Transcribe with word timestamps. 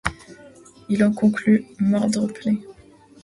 Il 0.89 1.03
en 1.03 1.13
conclut: 1.13 1.63
Mordre 1.79 2.25
plaît. 2.25 2.57